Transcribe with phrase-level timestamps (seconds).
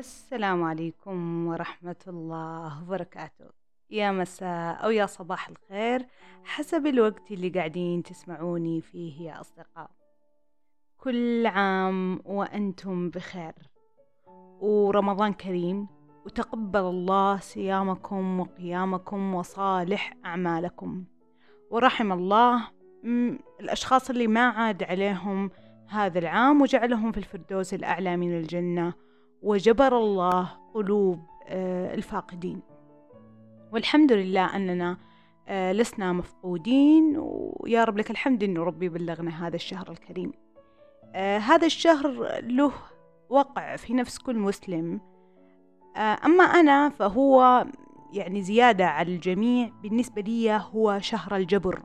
[0.00, 3.44] السلام عليكم ورحمة الله وبركاته.
[3.90, 6.06] يا مساء أو يا صباح الخير
[6.44, 9.90] حسب الوقت اللي قاعدين تسمعوني فيه يا أصدقاء.
[10.98, 13.54] كل عام وأنتم بخير.
[14.60, 15.86] ورمضان كريم
[16.26, 21.04] وتقبل الله صيامكم وقيامكم وصالح أعمالكم.
[21.70, 22.68] ورحم الله
[23.60, 25.50] الأشخاص اللي ما عاد عليهم
[25.88, 29.09] هذا العام وجعلهم في الفردوس الأعلى من الجنة.
[29.42, 32.60] وجبر الله قلوب آه، الفاقدين.
[33.72, 34.96] والحمد لله أننا
[35.48, 40.32] آه، لسنا مفقودين ويا رب لك الحمد أنه ربي بلغنا هذا الشهر الكريم.
[41.14, 42.72] آه، هذا الشهر له
[43.30, 45.00] وقع في نفس كل مسلم.
[45.96, 47.66] أما أنا فهو
[48.12, 51.82] يعني زيادة على الجميع بالنسبة لي هو شهر الجبر.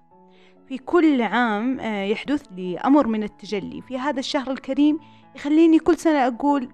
[0.67, 1.79] في كل عام
[2.11, 3.81] يحدث لي أمر من التجلي.
[3.81, 4.99] في هذا الشهر الكريم
[5.35, 6.69] يخليني كل سنة أقول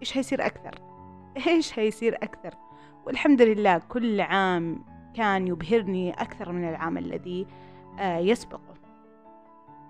[0.00, 0.80] إيش هيصير أكثر؟
[1.46, 2.54] إيش هيصير أكثر؟
[3.06, 4.84] والحمد لله كل عام
[5.14, 7.46] كان يبهرني أكثر من العام الذي
[7.98, 8.74] آه، يسبقه.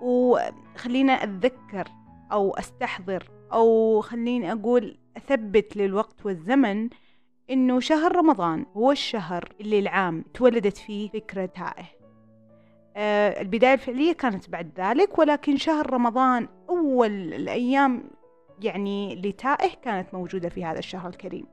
[0.01, 1.89] وخلينا أتذكر
[2.33, 6.89] أو أستحضر أو خليني أقول أثبت للوقت والزمن
[7.51, 11.85] إنه شهر رمضان هو الشهر اللي العام تولدت فيه فكرة تائه.
[12.97, 18.11] آه البداية الفعلية كانت بعد ذلك ولكن شهر رمضان أول الأيام
[18.61, 21.47] يعني لتائه كانت موجودة في هذا الشهر الكريم.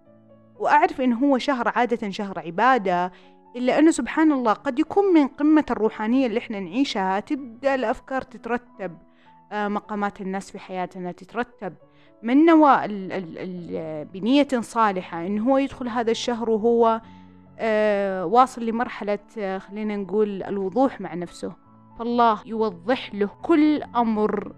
[0.59, 3.11] وأعرف إن هو شهر عادة شهر عبادة
[3.55, 7.19] إلا أنه سبحان الله قد يكون من قمة الروحانية اللي إحنا نعيشها.
[7.19, 8.97] تبدأ الأفكار تترتب
[9.51, 11.73] آه، مقامات الناس في حياتنا تترتب.
[12.23, 12.87] من نوى
[14.05, 17.01] بنية صالحة إن هو يدخل هذا الشهر وهو
[17.59, 21.53] آه، واصل لمرحلة آه، خلينا نقول الوضوح مع نفسه.
[21.99, 24.53] فالله يوضح له كل أمر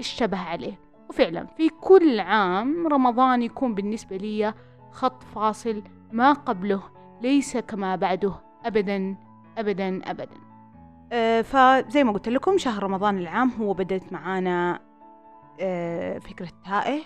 [0.00, 0.87] اشتبه عليه.
[1.08, 4.54] وفعلا في كل عام رمضان يكون بالنسبة لي
[4.90, 6.82] خط فاصل ما قبله
[7.22, 8.32] ليس كما بعده.
[8.64, 9.16] أبدا
[9.58, 10.36] أبدا أبدا.
[11.12, 14.80] أه فزي ما قلت لكم شهر رمضان العام هو بدأت معانا
[15.60, 17.00] أه فكرة تائه.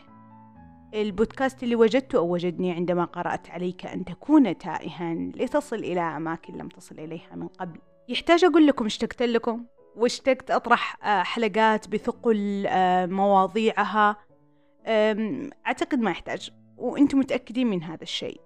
[0.95, 6.69] البودكاست اللي وجدته أو وجدني عندما قرأت عليك أن تكون تائها لتصل إلى أماكن لم
[6.69, 7.79] تصل إليها من قبل.
[8.09, 9.65] يحتاج أقول لكم اشتقت لكم؟
[9.97, 14.17] واشتقت أطرح آه، حلقات بثقل آه، مواضيعها.
[15.67, 18.41] أعتقد ما يحتاج وأنتم متأكدين من هذا الشيء.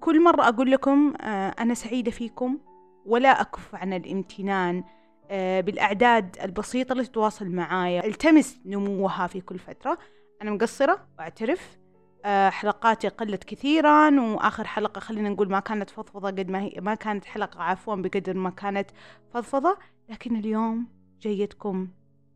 [0.00, 2.58] كل مرة أقول لكم آه، أنا سعيدة فيكم
[3.06, 4.84] ولا أكف عن الامتنان
[5.30, 8.06] بالأعداد البسيطة اللي تتواصل معايا.
[8.06, 9.98] التمس نموها في كل فترة.
[10.42, 11.78] أنا مقصرة وأعترف.
[12.26, 17.24] حلقاتي قلت كثيرا وآخر حلقة خلينا نقول ما كانت فضفضة قد ما هي ما كانت
[17.24, 18.90] حلقة عفوا بقدر ما كانت
[19.34, 19.78] فضفضة.
[20.08, 20.86] لكن اليوم
[21.20, 21.88] جيتكم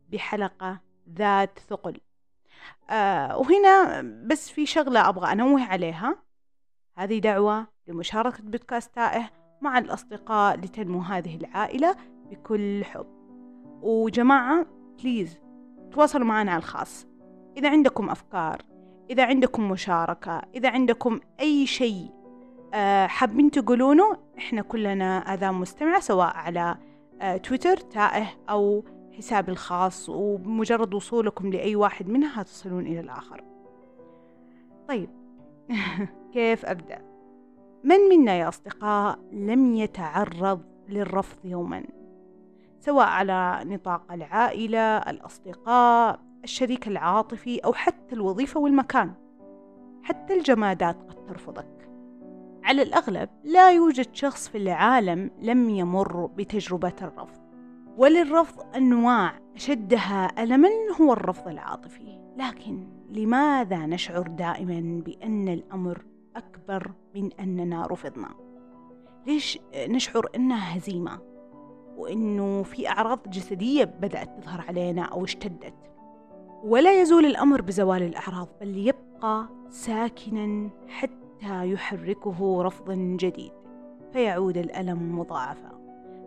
[0.09, 2.01] بحلقة ذات ثقل.
[2.89, 6.15] آه وهنا بس في شغلة أبغى أنوه عليها.
[6.95, 9.29] هذه دعوة لمشاركة بودكاست تائه
[9.61, 11.95] مع الأصدقاء لتنمو هذه العائلة
[12.29, 13.07] بكل حب.
[13.81, 14.65] وجماعة
[14.97, 15.37] بليز
[15.91, 17.07] تواصلوا معنا على الخاص.
[17.57, 18.70] إذا عندكم أفكار
[19.11, 22.09] إذا عندكم مشاركة إذا عندكم أي شيء
[22.73, 26.77] آه، حابين تقولونه إحنا كلنا آذان مستمعة سواء على
[27.21, 28.83] آه، تويتر تائه أو
[29.17, 33.43] حسابي الخاص وبمجرد وصولكم لأي واحد منها تصلون إلى الآخر
[34.87, 35.09] طيب
[36.33, 37.01] كيف أبدأ؟
[37.83, 41.83] من منا يا أصدقاء لم يتعرض للرفض يوما
[42.79, 49.13] سواء على نطاق العائلة الأصدقاء الشريك العاطفي أو حتى الوظيفة والمكان.
[50.03, 51.89] حتى الجمادات قد ترفضك.
[52.63, 57.41] على الأغلب لا يوجد شخص في العالم لم يمر بتجربة الرفض.
[57.97, 60.69] وللرفض أنواع أشدها ألما
[61.01, 62.21] هو الرفض العاطفي.
[62.37, 68.29] لكن لماذا نشعر دائما بأن الأمر أكبر من أننا رفضنا؟
[69.27, 71.19] ليش نشعر أنها هزيمة؟
[71.97, 75.90] وأنه في أعراض جسدية بدأت تظهر علينا أو اشتدت؟
[76.63, 83.51] ولا يزول الأمر بزوال الأعراض بل يبقى ساكنا حتى يحركه رفض جديد.
[84.13, 85.81] فيعود الألم مضاعفا.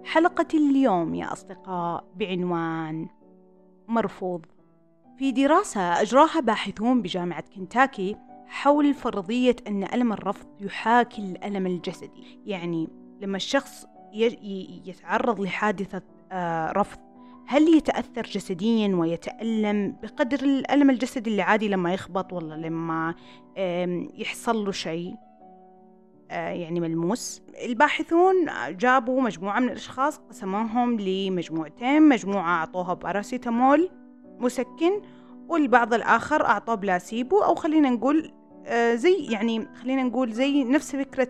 [0.05, 3.09] حلقة اليوم يا أصدقاء بعنوان
[3.89, 4.47] مرفوض.
[5.19, 8.17] في دراسة أجراها باحثون بجامعة كنتاكي
[8.47, 12.41] حول فرضية أن ألم الرفض يحاكي الألم الجسدي.
[12.47, 12.89] يعني
[13.21, 13.87] لما الشخص
[14.85, 16.99] يتعرض لحادثة آه، رفض
[17.47, 23.15] هل يتأثر جسديا ويتألم بقدر الألم الجسدي اللي عادي لما يخبط ولا لما
[24.15, 25.15] يحصل له شيء؟
[26.31, 27.43] آه، يعني ملموس.
[27.65, 28.35] الباحثون
[28.71, 32.03] جابوا مجموعة من الأشخاص قسموهم لمجموعتين.
[32.09, 33.91] مجموعة أعطوها باراسيتامول
[34.39, 35.03] مسكن
[35.49, 37.39] والبعض الآخر أعطوه بلاسيبو.
[37.39, 38.33] أو خلينا نقول
[38.67, 41.29] آه، زي يعني خلينا نقول زي نفس فكرة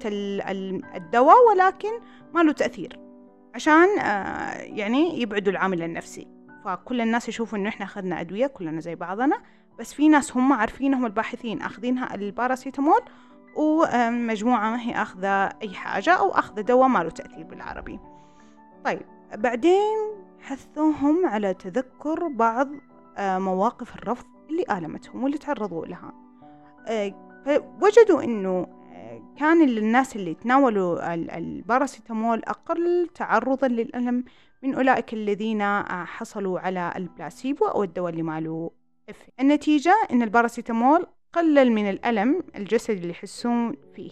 [0.96, 1.90] الدواء ولكن
[2.34, 3.03] ما له تأثير.
[3.54, 6.26] عشان آه، يعني يبعدوا العامل النفسي.
[6.64, 9.42] فكل الناس يشوفوا إنه إحنا أخذنا أدوية كلنا زي بعضنا
[9.78, 13.00] بس في ناس هم عارفين هم الباحثين أخذينها الباراسيتامول
[13.56, 15.28] ومجموعة ما هي أخذة
[15.62, 18.00] أي حاجة أو أخذة دواء ما له تأثير بالعربي.
[18.84, 19.02] طيب
[19.34, 19.96] بعدين
[20.40, 22.68] حثوهم على تذكر بعض
[23.16, 26.12] آه، مواقف الرفض اللي آلمتهم واللي تعرضوا لها.
[27.82, 28.66] وجدوا إنه
[29.38, 34.24] كان الناس اللي تناولوا الباراسيتامول أقل تعرضا للألم
[34.62, 38.70] من أولئك الذين حصلوا على البلاسيبو أو الدواء اللي ماله
[39.08, 39.16] إف.
[39.40, 44.10] النتيجة أن الباراسيتامول قلل من الألم الجسدي اللي يحسون فيه.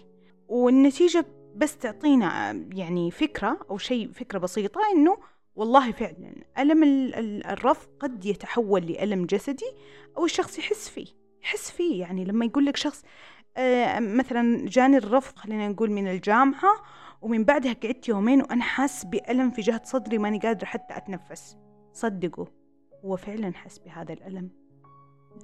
[0.48, 1.26] والنتيجة
[1.56, 5.16] بس تعطينا يعني فكرة أو شيء فكرة بسيطة إنه
[5.54, 6.82] والله فعلا ألم
[7.46, 9.72] الرفض قد يتحول لألم جسدي
[10.16, 11.06] أو الشخص يحس فيه
[11.42, 12.00] يحس فيه.
[12.00, 13.06] يعني لما يقول لك شخص آه،
[13.98, 16.74] مثلا جاني الرفض خلينا نقول من الجامعة
[17.22, 21.56] ومن بعدها قعدت يومين وأنا حاس بألم في جهة صدري ماني قادرة حتى أتنفس.
[21.92, 22.46] صدقوا
[23.04, 24.50] هو فعلا حس بهذا الألم.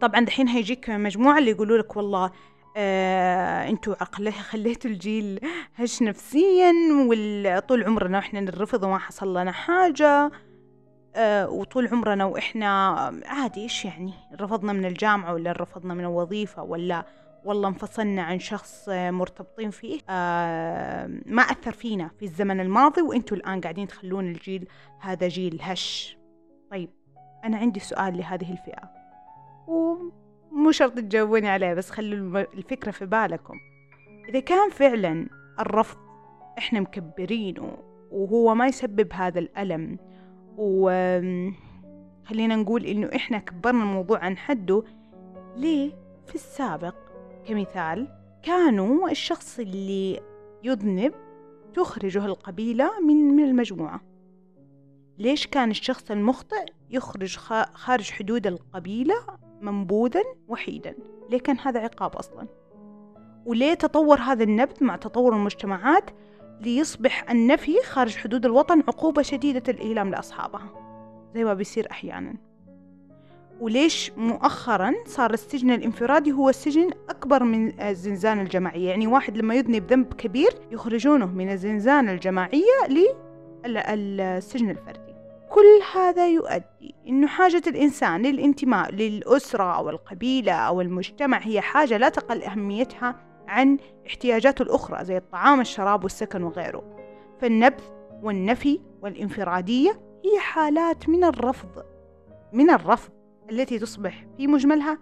[0.01, 2.31] طبعا دحين هيجيك مجموعة اللي يقولوا لك والله
[2.77, 5.41] آه أنتوا خليتوا الجيل
[5.75, 6.73] هش نفسيا
[7.07, 10.31] وطول عمرنا وإحنا نرفض وما حصل لنا حاجة
[11.17, 12.95] آه وطول عمرنا وإحنا
[13.27, 17.07] عادي إيش يعني؟ رفضنا من الجامعة ولا رفضنا من الوظيفة ولا
[17.45, 23.61] والله انفصلنا عن شخص مرتبطين فيه آه ما أثر فينا في الزمن الماضي وإنتوا الآن
[23.61, 24.69] قاعدين تخلون الجيل
[25.01, 26.19] هذا جيل هش.
[26.71, 26.91] طيب
[27.45, 28.91] أنا عندي سؤال لهذه الفئة.
[29.67, 33.55] ومو شرط تجاوبوني عليه بس خلوا الفكرة في بالكم.
[34.29, 35.29] إذا كان فعلا
[35.61, 35.99] الرفض
[36.59, 37.79] إحنا مكبرينه
[38.11, 39.99] وهو ما يسبب هذا الألم
[40.57, 44.83] وخلينا نقول إنه إحنا كبرنا الموضوع عن حده
[45.57, 45.93] ليه
[46.27, 46.95] في السابق
[47.49, 48.09] كمثال
[48.43, 50.21] كانوا الشخص اللي
[50.63, 51.15] يذنب
[51.75, 54.01] تخرجه القبيلة من من المجموعة.
[55.19, 57.37] ليش كان الشخص المخطئ يخرج
[57.75, 59.15] خارج حدود القبيلة
[59.61, 60.95] منبوذا وحيدا؟
[61.31, 62.47] ليه كان هذا عقاب أصلا؟
[63.47, 66.11] وليه تطور هذا النبذ مع تطور المجتمعات
[66.61, 70.71] ليصبح النفي خارج حدود الوطن عقوبة شديدة الإيلام لأصحابها
[71.35, 72.48] زي ما بيصير أحيانا.
[73.61, 79.93] وليش مؤخرا صار السجن الانفرادي هو السجن أكبر من الزنزانة الجماعية؟ يعني واحد لما يذنب
[79.93, 82.87] ذنب كبير يخرجونه من الزنزانة الجماعية
[83.67, 85.15] للسجن الفردي.
[85.51, 92.09] كل هذا يؤدي أنه حاجة الإنسان للانتماء للأسرة أو القبيلة أو المجتمع هي حاجة لا
[92.09, 93.17] تقل أهميتها
[93.49, 96.83] عن احتياجاته الأخرى زي الطعام الشراب والسكن وغيره.
[97.41, 97.83] فالنبذ
[98.23, 101.85] والنفي والانفرادية هي حالات من الرفض
[102.53, 103.18] من الرفض.
[103.51, 104.99] التي تصبح في مجملها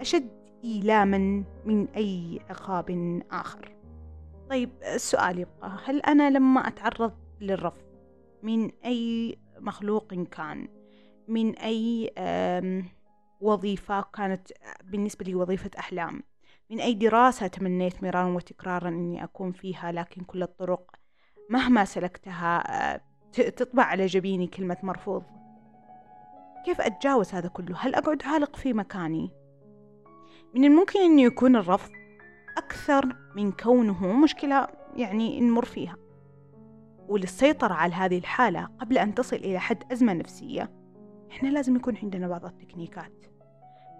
[0.00, 0.30] أشد
[0.64, 3.76] إيلاما من أي عقاب آخر.
[4.50, 7.82] طيب السؤال يبقى هل أنا لما أتعرض للرفض
[8.42, 10.68] من أي مخلوق كان
[11.28, 12.10] من أي
[13.40, 14.48] وظيفة كانت
[14.84, 16.22] بالنسبة لي وظيفة أحلام
[16.70, 20.90] من أي دراسة تمنيت مرارا وتكرارا أني أكون فيها لكن كل الطرق
[21.50, 22.62] مهما سلكتها
[22.94, 23.00] آه،
[23.32, 25.22] تطبع على جبيني كلمة مرفوض؟
[26.64, 29.30] كيف أتجاوز هذا كله؟ هل أقعد عالق في مكاني؟
[30.54, 31.90] من الممكن أن يكون الرفض
[32.58, 35.96] أكثر من كونه مشكلة يعني نمر فيها.
[37.08, 40.70] وللسيطرة على هذه الحالة قبل أن تصل إلى حد أزمة نفسية
[41.30, 43.26] إحنا لازم يكون عندنا بعض التكنيكات.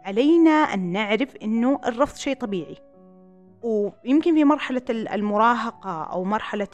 [0.05, 2.77] علينا أن نعرف أنه الرفض شيء طبيعي.
[3.63, 6.69] ويمكن في مرحلة المراهقة أو مرحلة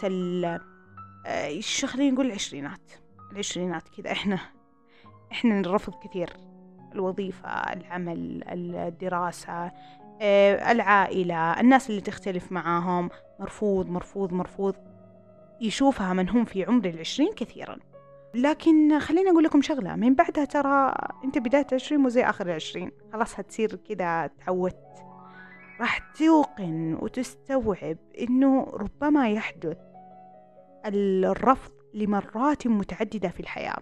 [1.26, 2.92] آه، خلينا نقول العشرينات.
[3.32, 4.55] العشرينات كذا إحنا.
[5.32, 6.36] إحنا نرفض كثير
[6.94, 9.72] الوظيفة العمل الدراسة
[10.20, 14.74] آه، العائلة الناس اللي تختلف معاهم مرفوض مرفوض مرفوض.
[15.60, 17.78] يشوفها من هم في عمر العشرين كثيرا.
[18.34, 22.90] لكن خليني أقول لكم شغلة من بعدها ترى أنت بداية العشرين مو زي آخر العشرين.
[23.12, 24.76] خلاص هتصير كذا تعودت.
[25.80, 29.78] راح توقن وتستوعب أنه ربما يحدث
[30.86, 33.78] الرفض لمرات متعددة في الحياة.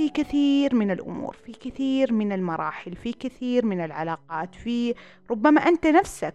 [0.00, 4.94] في كثير من الأمور في كثير من المراحل في كثير من العلاقات في
[5.30, 6.34] ربما أنت نفسك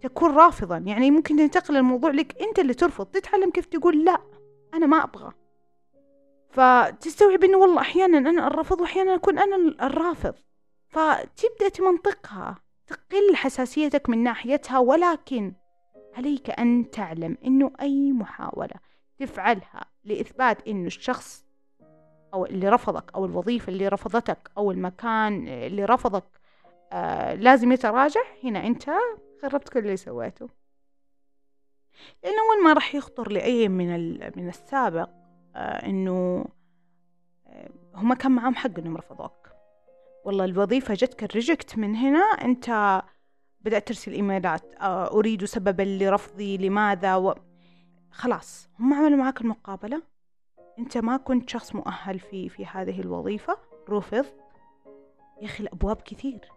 [0.00, 0.76] تكون رافضا.
[0.76, 4.18] يعني ممكن تنتقل الموضوع لك أنت اللي ترفض تتعلم كيف تقول لا
[4.74, 5.32] أنا ما أبغى.
[6.50, 9.56] فتستوعب أنه والله أحيانا أنا الرافض وأحيانا أكون أنا
[9.86, 10.34] الرافض.
[10.88, 12.56] فتبدأ تمنطقها
[12.86, 15.52] تقل حساسيتك من ناحيتها ولكن
[16.14, 18.76] عليك أن تعلم أنه أي محاولة
[19.18, 21.45] تفعلها لإثبات أنه الشخص
[22.34, 26.24] أو اللي رفضك أو الوظيفة اللي رفضتك أو المكان اللي رفضك
[26.92, 28.20] آه لازم يتراجع.
[28.44, 28.90] هنا أنت
[29.42, 30.48] خربت كل اللي سويته.
[32.24, 35.08] لأن أول ما راح يخطر لأي من من السابق
[35.56, 36.44] آه إنه
[37.46, 39.48] آه هم كان معاهم حق إنهم رفضوك.
[40.24, 43.02] والله الوظيفة جتك الريجكت من هنا أنت
[43.60, 47.34] بدأت ترسل إيميلات آه أريد سببا لرفضي لماذا؟ و...
[48.10, 50.15] خلاص هم عملوا معاك المقابلة.
[50.78, 53.56] أنت ما كنت شخص مؤهل في في هذه الوظيفة
[53.90, 54.24] رفض؟
[55.40, 56.48] يا أخي الأبواب كثير.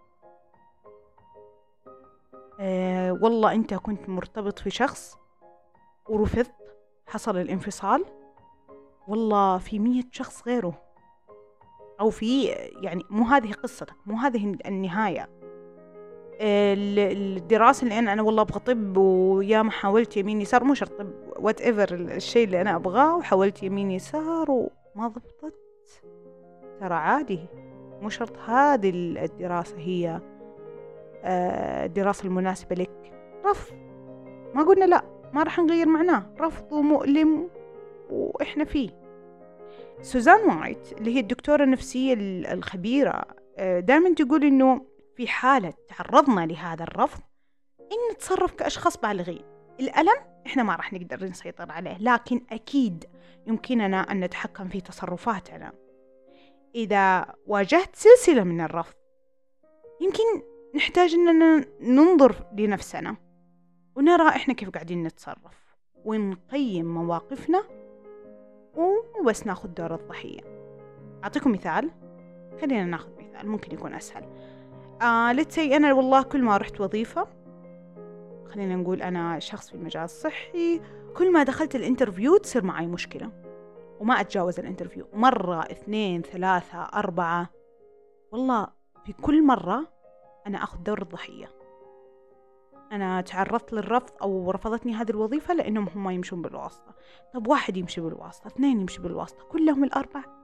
[2.59, 5.17] أه والله أنت كنت مرتبط في شخص
[6.09, 6.55] ورفضت
[7.07, 8.05] حصل الانفصال.
[9.07, 10.81] والله في مية شخص غيره.
[11.99, 12.45] أو في
[12.81, 15.29] يعني مو هذه قصتك مو هذه النهاية.
[16.41, 21.28] الدراسة اللي أنا أنا والله أبغى طب وياما حاولت يمين يسار مو شرط طب.
[21.39, 25.55] whatever الشيء اللي أنا أبغاه وحاولت يمين يسار وما ضبطت.
[26.79, 27.39] ترى عادي
[28.01, 28.89] مو شرط هذه
[29.23, 30.21] الدراسة هي
[31.23, 33.13] آه، الدراسة المناسبة لك.
[33.45, 33.75] رفض.
[34.53, 35.03] ما قلنا لا
[35.33, 36.23] ما راح نغير معناه.
[36.39, 37.49] رفض ومؤلم
[38.09, 38.89] وإحنا فيه.
[40.01, 42.13] سوزان وايت اللي هي الدكتورة النفسية
[42.53, 43.23] الخبيرة
[43.57, 47.19] آه، دائما تقول إنه في حالة تعرضنا لهذا الرفض
[47.79, 49.58] إن نتصرف كأشخاص بالغين.
[49.79, 53.05] الألم إحنا ما راح نقدر نسيطر عليه لكن أكيد
[53.47, 55.71] يمكننا أن نتحكم في تصرفاتنا.
[56.75, 58.95] إذا واجهت سلسلة من الرفض
[60.01, 60.23] يمكن
[60.75, 63.15] نحتاج أننا ننظر لنفسنا
[63.95, 67.63] ونرى إحنا كيف قاعدين نتصرف ونقيم مواقفنا
[68.75, 70.41] وبس ناخذ دور الضحية.
[71.23, 71.91] أعطيكم مثال؟
[72.61, 74.23] خلينا ناخذ مثال ممكن يكون أسهل.
[75.01, 77.27] آه let's say أنا والله كل ما رحت وظيفة
[78.49, 80.81] خلينا نقول أنا شخص في المجال الصحي
[81.17, 83.31] كل ما دخلت ال interview تصير معي مشكلة
[83.99, 85.07] وما أتجاوز ال interview.
[85.13, 87.49] مرة اثنين ثلاثة أربعة.
[88.31, 88.67] والله
[89.05, 89.87] في كل مرة
[90.47, 91.49] أنا أخذ دور الضحية.
[92.91, 96.95] أنا تعرضت للرفض أو رفضتني هذه الوظيفة لأنهم هم يمشون بالواسطة.
[97.33, 100.38] طب واحد يمشي بالواسطة اثنين يمشي بالواسطة كلهم الأربع.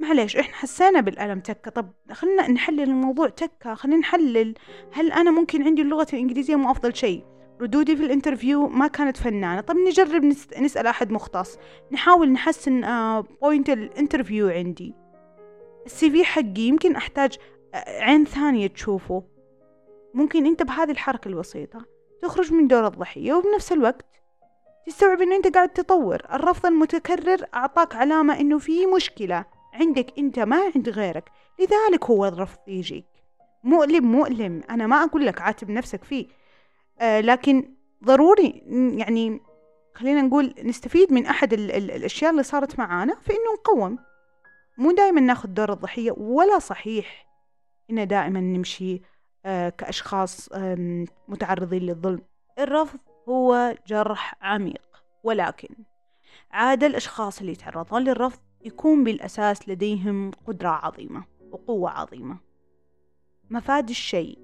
[0.00, 1.70] معليش إحنا حسينا بالألم تكة.
[1.70, 3.74] طب خلينا نحلل الموضوع تكة.
[3.74, 4.54] خلينا نحلل
[4.92, 7.24] هل أنا ممكن عندي اللغة الإنجليزية مو أفضل شيء؟
[7.60, 9.60] ردودي في الانترفيو ما كانت فنانة.
[9.60, 10.24] طب نجرب
[10.58, 11.58] نسأل أحد مختص.
[11.92, 12.80] نحاول نحسن
[13.42, 14.94] point آه، ال interview عندي.
[15.86, 17.38] ال CV حقي يمكن أحتاج
[17.74, 19.22] آه، عين ثانية تشوفه.
[20.14, 21.84] ممكن أنت بهذه الحركة البسيطة
[22.22, 24.06] تخرج من دور الضحية وبنفس الوقت
[24.86, 26.22] تستوعب أنه أنت قاعد تطور.
[26.32, 29.55] الرفض المتكرر أعطاك علامة أنه في مشكلة.
[29.80, 33.06] عندك أنت ما عند غيرك لذلك هو الرفض يجيك.
[33.64, 36.26] مؤلم مؤلم أنا ما أقول لك عاتب نفسك فيه.
[37.00, 38.62] آه لكن ضروري
[38.96, 39.40] يعني
[39.94, 43.98] خلينا نقول نستفيد من أحد ال ال الأشياء اللي صارت معانا في إنه نقوم.
[44.78, 47.26] مو دائما ناخذ دور الضحية ولا صحيح
[47.90, 49.02] إن دائما نمشي
[49.44, 52.22] آه كأشخاص آه متعرضين للظلم.
[52.58, 54.82] الرفض هو جرح عميق.
[55.24, 55.68] ولكن
[56.50, 62.38] عادة الأشخاص اللي يتعرضون للرفض يكون بالأساس لديهم قدرة عظيمة وقوة عظيمة.
[63.50, 64.38] مفاد الشيء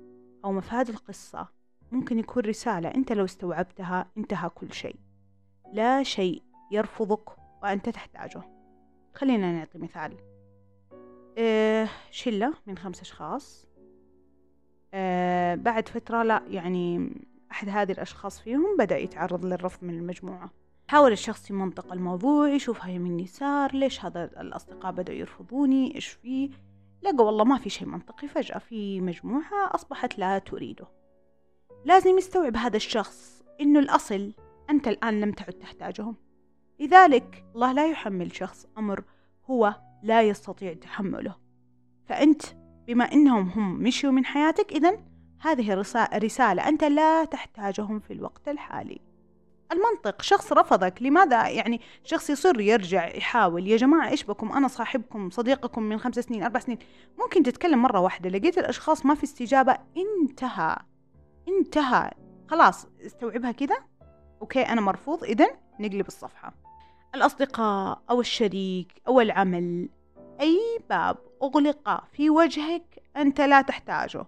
[0.45, 1.49] أو مفاد القصة
[1.92, 4.97] ممكن يكون رسالة أنت لو استوعبتها انتهى كل شيء.
[5.73, 7.31] لا شيء يرفضك
[7.62, 8.42] وأنت تحتاجه.
[9.14, 10.16] خلينا نعطي مثال.
[11.38, 13.66] إيه شلة من خمس أشخاص.
[14.95, 17.12] إيه بعد فترة لا يعني
[17.50, 20.50] أحد هذه الأشخاص فيهم بدأ يتعرض للرفض من المجموعة.
[20.93, 26.51] حاول الشخص يمنطق الموضوع يشوفها يمين يسار ليش هذا الأصدقاء بدأوا يرفضوني؟ إيش فيه
[27.03, 30.87] لقى والله ما في شيء منطقي فجأة في مجموعة أصبحت لا تريده.
[31.85, 34.33] لازم يستوعب هذا الشخص إنه الأصل
[34.71, 36.17] أنت الآن لم تعد تحتاجهم.
[36.81, 39.05] لذلك الله لا يحمل شخص أمر
[39.47, 41.37] هو لا يستطيع تحمله.
[42.07, 42.43] فأنت
[42.87, 44.99] بما إنهم هم مشوا من حياتك إذا
[45.41, 45.75] هذه
[46.15, 49.12] رسالة أنت لا تحتاجهم في الوقت الحالي.
[49.73, 55.31] المنطق شخص رفضك لماذا يعني شخص يصر يرجع يحاول؟ يا جماعة إيش بكم؟ أنا صاحبكم
[55.31, 56.79] صديقكم من خمس سنين أربع سنين.
[57.19, 60.76] ممكن تتكلم مرة واحدة لقيت الأشخاص ما في استجابة انتهى
[61.49, 62.11] انتهى.
[62.49, 63.76] خلاص استوعبها كذا؟
[64.43, 65.25] أوكي أنا مرفوض.
[65.25, 65.47] إذا
[65.81, 66.55] نقلب الصفحة.
[67.14, 69.88] الأصدقاء أو الشريك أو العمل
[70.41, 70.59] أي
[70.91, 74.26] باب أغلق في وجهك أنت لا تحتاجه.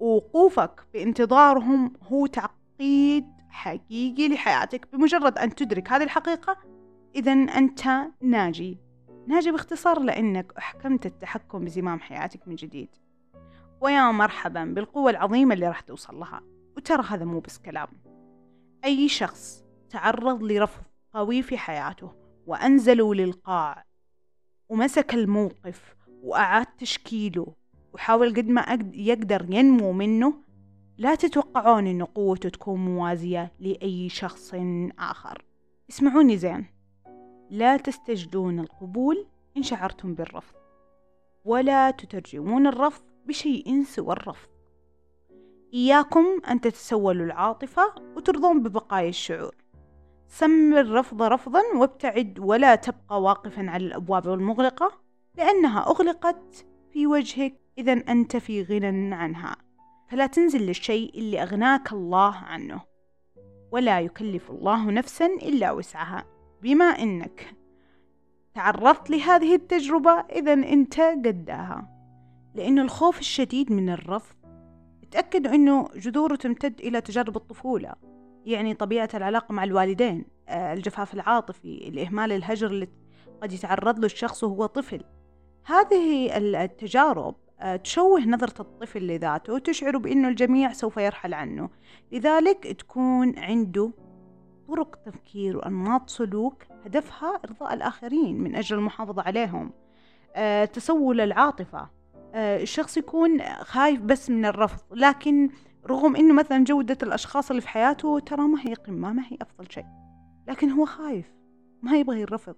[0.00, 6.56] وقوفك بانتظارهم هو تعقيد حقيقي لحياتك بمجرد أن تدرك هذه الحقيقة؟
[7.14, 7.82] إذا أنت
[8.20, 8.78] ناجي.
[9.26, 12.88] ناجي باختصار لأنك أحكمت التحكم بزمام حياتك من جديد.
[13.80, 16.42] ويا مرحبا بالقوة العظيمة اللي راح توصل لها.
[16.76, 17.88] وترى هذا مو بس كلام.
[18.84, 20.82] أي شخص تعرض لرفض
[21.14, 22.12] قوي في حياته
[22.46, 23.84] وأنزلوا للقاع
[24.68, 27.54] ومسك الموقف وأعاد تشكيله
[27.92, 30.34] وحاول قد ما يقدر ينمو منه
[31.02, 34.54] لا تتوقعون أن قوته تكون موازية لأي شخص
[34.98, 35.44] آخر.
[35.90, 36.66] اسمعوني زين.
[37.50, 40.54] لا تستجدون القبول إن شعرتم بالرفض
[41.44, 44.48] ولا تترجمون الرفض بشيء سوى الرفض.
[45.74, 49.54] إياكم أن تتسولوا العاطفة وترضون ببقايا الشعور.
[50.28, 54.92] سم الرفض رفضا وابتعد ولا تبقى واقفا على الأبواب المغلقة
[55.34, 59.56] لأنها أغلقت في وجهك إذا أنت في غنى عنها.
[60.12, 62.80] فلا تنزل للشيء اللي أغناك الله عنه
[63.70, 66.24] ولا يكلف الله نفسا إلا وسعها.
[66.62, 67.54] بما إنك
[68.54, 71.88] تعرضت لهذه التجربة إذا أنت قداها
[72.54, 74.36] لأن الخوف الشديد من الرفض
[75.10, 77.92] تأكدوا أنه جذوره تمتد إلى تجارب الطفولة
[78.46, 82.88] يعني طبيعة العلاقة مع الوالدين آه، الجفاف العاطفي الإهمال الهجر اللي
[83.42, 85.04] قد يتعرض له الشخص وهو طفل.
[85.64, 87.41] هذه التجارب
[87.84, 91.70] تشوه نظرة الطفل لذاته وتشعر بأنه الجميع سوف يرحل عنه.
[92.12, 93.92] لذلك تكون عنده
[94.68, 99.72] طرق تفكير وأنماط سلوك هدفها إرضاء الآخرين من أجل المحافظة عليهم.
[100.36, 101.90] أه تسول العاطفة
[102.34, 105.50] أه الشخص يكون خايف بس من الرفض لكن
[105.86, 109.70] رغم أنه مثلا جودة الأشخاص اللي في حياته ترى ما هي قمة ما هي أفضل
[109.70, 109.86] شيء
[110.48, 111.32] لكن هو خايف
[111.82, 112.56] ما يبغى الرفض.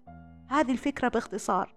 [0.48, 1.74] هذه الفكرة باختصار.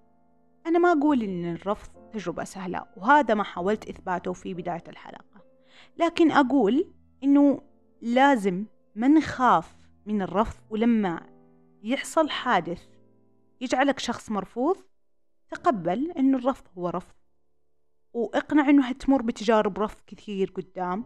[0.67, 5.43] أنا ما أقول إن الرفض تجربة سهلة وهذا ما حاولت إثباته في بداية الحلقة.
[5.97, 7.61] لكن أقول إنه
[8.01, 11.21] لازم ما نخاف من الرفض ولما
[11.83, 12.83] يحصل حادث
[13.61, 14.77] يجعلك شخص مرفوض
[15.49, 17.15] تقبل إنه الرفض هو رفض.
[18.13, 21.05] وإقنع إنه هتمر بتجارب رفض كثير قدام.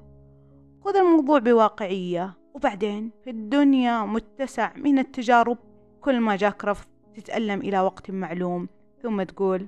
[0.85, 5.57] خذ الموضوع بواقعية وبعدين في الدنيا متسع من التجارب.
[6.01, 8.69] كل ما جاك رفض تتألم إلى وقت معلوم
[9.01, 9.67] ثم تقول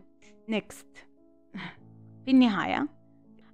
[0.52, 1.12] next.
[2.25, 2.88] في النهاية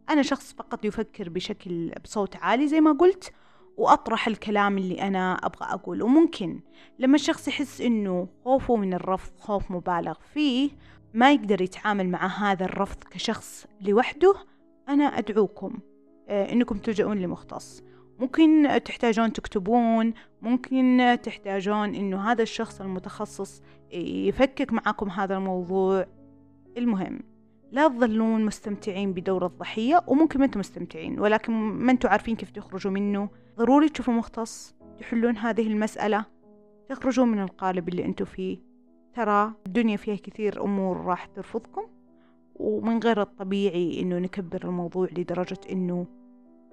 [0.09, 3.33] أنا شخص فقط يفكر بشكل بصوت عالي زي ما قلت
[3.77, 6.07] وأطرح الكلام اللي أنا أبغى أقوله.
[6.07, 6.59] ممكن
[6.99, 10.69] لما الشخص يحس إنه خوفه من الرفض خوف مبالغ فيه
[11.13, 14.35] ما يقدر يتعامل مع هذا الرفض كشخص لوحده
[14.89, 15.79] أنا أدعوكم
[16.29, 17.83] آه، إنكم تلجؤون لمختص.
[18.19, 26.05] ممكن تحتاجون تكتبون ممكن تحتاجون إنه هذا الشخص المتخصص يفكك معاكم هذا الموضوع.
[26.77, 27.28] المهم
[27.71, 32.91] لا تظلون مستمتعين بدور الضحية وممكن ما أنتم مستمتعين ولكن ما أنتم عارفين كيف تخرجوا
[32.91, 33.29] منه.
[33.57, 36.25] ضروري تشوفوا مختص تحلون هذه المسألة
[36.89, 38.57] تخرجون من القالب اللي أنتم فيه.
[39.13, 41.81] ترى الدنيا فيها كثير أمور راح ترفضكم
[42.55, 46.07] ومن غير الطبيعي إنه نكبر الموضوع لدرجة إنه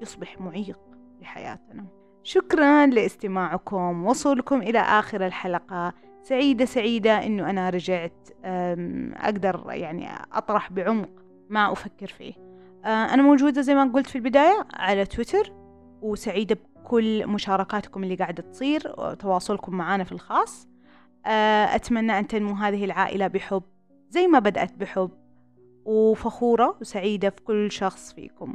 [0.02, 0.80] يصبح معيق
[1.20, 1.84] لحياتنا.
[2.22, 5.94] شكرا لاستماعكم وصولكم إلى آخر الحلقة.
[6.28, 8.28] سعيدة سعيدة إنه أنا رجعت
[9.14, 11.08] أقدر يعني أطرح بعمق
[11.48, 12.32] ما أفكر فيه.
[12.84, 15.52] آه، أنا موجودة زي ما قلت في البداية على تويتر
[16.02, 20.68] وسعيدة بكل مشاركاتكم اللي قاعدة تصير وتواصلكم معانا في الخاص.
[21.26, 23.62] آه، أتمنى أن تنمو هذه العائلة بحب
[24.10, 25.10] زي ما بدأت بحب
[25.84, 28.54] وفخورة وسعيدة في كل شخص فيكم.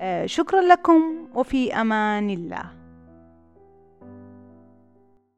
[0.00, 2.79] آه، شكرا لكم وفي أمان الله.